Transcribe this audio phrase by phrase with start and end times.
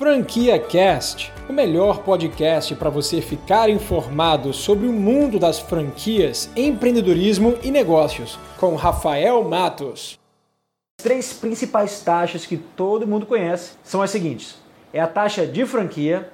[0.00, 7.58] Franquia Cast, o melhor podcast para você ficar informado sobre o mundo das franquias, empreendedorismo
[7.62, 10.18] e negócios, com Rafael Matos.
[10.98, 14.56] As três principais taxas que todo mundo conhece são as seguintes:
[14.90, 16.32] é a taxa de franquia,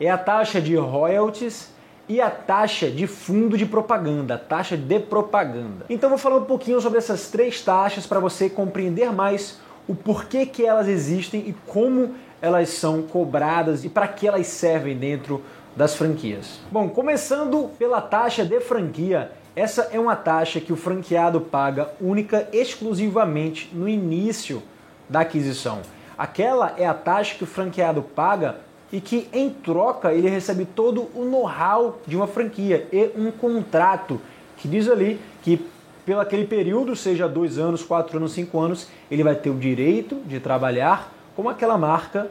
[0.00, 1.70] é a taxa de royalties
[2.08, 5.86] e a taxa de fundo de propaganda, a taxa de propaganda.
[5.88, 10.46] Então vou falar um pouquinho sobre essas três taxas para você compreender mais o porquê
[10.46, 15.42] que elas existem e como elas são cobradas e para que elas servem dentro
[15.76, 16.60] das franquias.
[16.70, 22.48] Bom, começando pela taxa de franquia, essa é uma taxa que o franqueado paga única
[22.52, 24.62] exclusivamente no início
[25.08, 25.80] da aquisição.
[26.16, 28.56] Aquela é a taxa que o franqueado paga
[28.92, 34.20] e que em troca ele recebe todo o know-how de uma franquia e um contrato
[34.56, 35.64] que diz ali que
[36.06, 40.14] pelo aquele período, seja dois anos, quatro anos, cinco anos, ele vai ter o direito
[40.24, 42.30] de trabalhar com aquela marca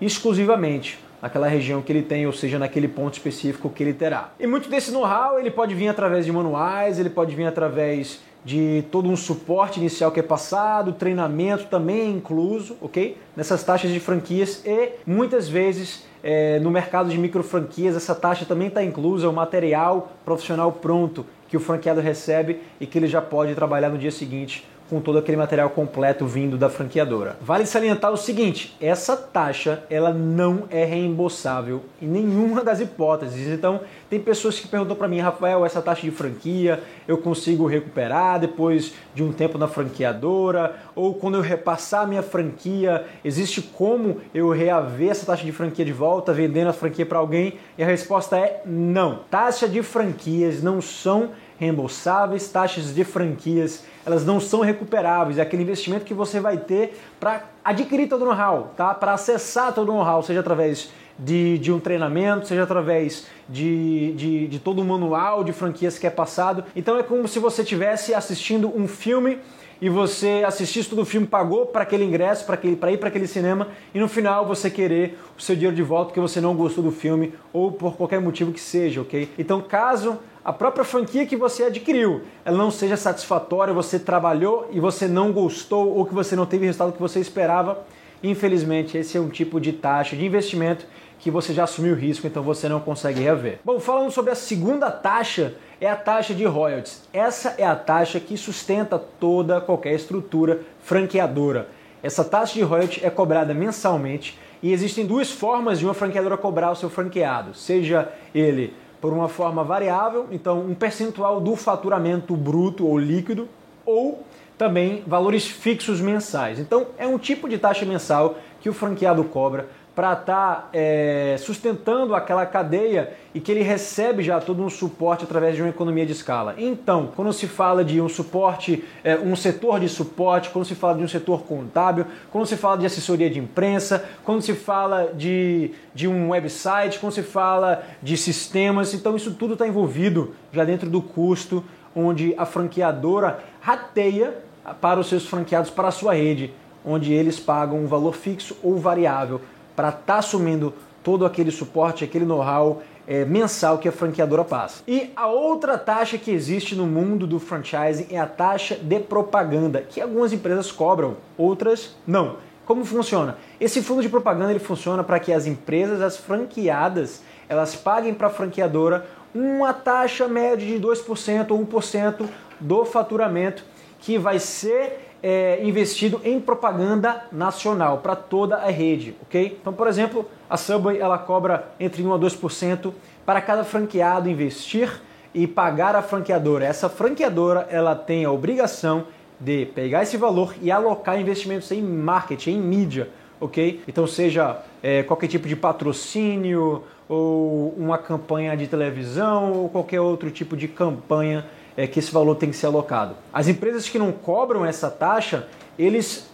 [0.00, 4.30] exclusivamente naquela região que ele tem, ou seja, naquele ponto específico que ele terá.
[4.38, 8.84] E muito desse know-how ele pode vir através de manuais, ele pode vir através de
[8.92, 13.18] todo um suporte inicial que é passado, treinamento também é incluso, ok?
[13.36, 18.44] Nessas taxas de franquias e muitas vezes é, no mercado de micro franquias essa taxa
[18.44, 23.20] também está inclusa, o material profissional pronto que o franqueado recebe e que ele já
[23.22, 27.36] pode trabalhar no dia seguinte com todo aquele material completo vindo da franqueadora.
[27.40, 33.48] Vale salientar o seguinte, essa taxa ela não é reembolsável em nenhuma das hipóteses.
[33.48, 38.38] Então, tem pessoas que perguntam para mim, Rafael, essa taxa de franquia eu consigo recuperar
[38.38, 40.76] depois de um tempo na franqueadora?
[40.94, 45.84] Ou quando eu repassar a minha franquia, existe como eu reaver essa taxa de franquia
[45.84, 47.54] de volta, vendendo a franquia para alguém?
[47.76, 49.20] E a resposta é não.
[49.30, 55.38] Taxa de franquias não são reembolsáveis, taxas de franquias, elas não são recuperáveis.
[55.38, 58.94] É aquele investimento que você vai ter para adquirir todo o know-how, tá?
[58.94, 64.48] para acessar todo o know-how, seja através de, de, um treinamento, seja através de, de,
[64.48, 66.64] de todo o manual de franquias que é passado.
[66.74, 69.38] Então é como se você estivesse assistindo um filme
[69.80, 73.68] e você assistisse todo o filme, pagou para aquele ingresso, para ir para aquele cinema
[73.94, 76.90] e no final você querer o seu dinheiro de volta porque você não gostou do
[76.90, 79.30] filme ou por qualquer motivo que seja, ok?
[79.38, 84.78] Então, caso a própria franquia que você adquiriu ela não seja satisfatória, você trabalhou e
[84.78, 87.84] você não gostou ou que você não teve o resultado que você esperava,
[88.22, 90.86] infelizmente esse é um tipo de taxa de investimento
[91.18, 93.58] que você já assumiu o risco, então você não consegue rever.
[93.64, 97.02] Bom, falando sobre a segunda taxa, é a taxa de royalties.
[97.12, 101.68] Essa é a taxa que sustenta toda qualquer estrutura franqueadora.
[102.04, 106.70] Essa taxa de royalties é cobrada mensalmente e existem duas formas de uma franqueadora cobrar
[106.70, 112.86] o seu franqueado, seja ele por uma forma variável, então um percentual do faturamento bruto
[112.86, 113.48] ou líquido,
[113.84, 114.24] ou
[114.58, 116.58] também valores fixos mensais.
[116.58, 121.36] Então é um tipo de taxa mensal que o franqueado cobra para estar tá, é,
[121.38, 126.04] sustentando aquela cadeia e que ele recebe já todo um suporte através de uma economia
[126.04, 126.54] de escala.
[126.58, 130.98] Então, quando se fala de um suporte, é, um setor de suporte, quando se fala
[130.98, 135.70] de um setor contábil, quando se fala de assessoria de imprensa, quando se fala de,
[135.94, 140.90] de um website, quando se fala de sistemas, então isso tudo está envolvido já dentro
[140.90, 141.64] do custo
[141.94, 144.34] onde a franqueadora rateia
[144.78, 146.52] para os seus franqueados para a sua rede,
[146.84, 149.40] onde eles pagam um valor fixo ou variável
[149.76, 154.82] para estar tá assumindo todo aquele suporte, aquele know-how é, mensal que a franqueadora passa.
[154.88, 159.82] E a outra taxa que existe no mundo do franchising é a taxa de propaganda,
[159.82, 162.38] que algumas empresas cobram, outras não.
[162.64, 163.38] Como funciona?
[163.60, 168.26] Esse fundo de propaganda ele funciona para que as empresas, as franqueadas, elas paguem para
[168.26, 172.26] a franqueadora uma taxa média de 2% ou 1%
[172.58, 173.62] do faturamento
[174.00, 179.58] que vai ser é, investido em propaganda nacional para toda a rede, ok?
[179.60, 182.92] Então, por exemplo, a Subway ela cobra entre 1 a 2%
[183.24, 185.00] para cada franqueado investir
[185.34, 186.64] e pagar a franqueadora.
[186.64, 189.04] Essa franqueadora ela tem a obrigação
[189.38, 193.08] de pegar esse valor e alocar investimentos em marketing, em mídia,
[193.40, 193.82] ok?
[193.86, 200.30] Então, seja é, qualquer tipo de patrocínio ou uma campanha de televisão ou qualquer outro
[200.30, 201.44] tipo de campanha
[201.76, 203.14] é, que esse valor tem que ser alocado.
[203.32, 205.46] As empresas que não cobram essa taxa,
[205.78, 206.28] eles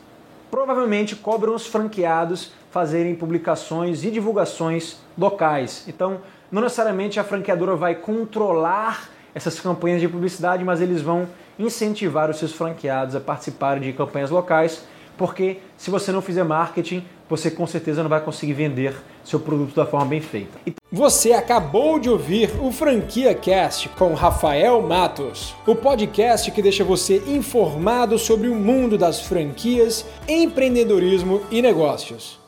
[0.51, 5.85] provavelmente cobram os franqueados fazerem publicações e divulgações locais.
[5.89, 11.27] Então, não necessariamente a franqueadora vai controlar essas campanhas de publicidade, mas eles vão
[11.59, 14.85] incentivar os seus franqueados a participarem de campanhas locais,
[15.17, 18.95] porque se você não fizer marketing, você com certeza não vai conseguir vender
[19.25, 20.59] seu produto da forma bem feita.
[20.91, 27.23] Você acabou de ouvir o Franquia Cast com Rafael Matos, o podcast que deixa você
[27.27, 32.42] informado sobre o mundo das franquias, empreendedorismo e negócios.